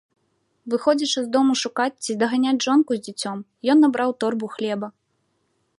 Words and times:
Выходзячы 0.73 1.19
з 1.25 1.25
дому 1.35 1.53
шукаць 1.63 2.01
ці 2.07 2.11
даганяць 2.23 2.57
жонку 2.67 2.91
з 2.99 3.05
дзіцем, 3.09 3.37
ён 3.75 3.87
набраў 3.87 4.09
торбу 4.25 4.45
хлеба. 4.57 4.87